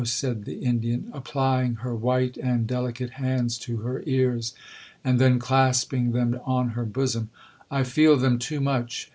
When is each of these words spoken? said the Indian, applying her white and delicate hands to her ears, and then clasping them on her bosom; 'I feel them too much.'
said 0.03 0.45
the 0.45 0.57
Indian, 0.57 1.11
applying 1.13 1.75
her 1.75 1.95
white 1.95 2.35
and 2.35 2.65
delicate 2.65 3.11
hands 3.21 3.55
to 3.55 3.77
her 3.81 4.01
ears, 4.07 4.55
and 5.03 5.19
then 5.19 5.37
clasping 5.37 6.11
them 6.11 6.39
on 6.43 6.69
her 6.69 6.85
bosom; 6.85 7.29
'I 7.69 7.83
feel 7.83 8.17
them 8.17 8.39
too 8.39 8.59
much.' 8.61 9.09